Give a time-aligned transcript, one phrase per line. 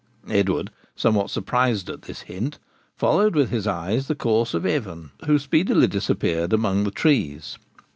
[0.31, 2.57] Edward, somewhat surprised at this hint,
[2.95, 7.59] followed with his eyes the course of Evan, who speedily disappeared among the trees.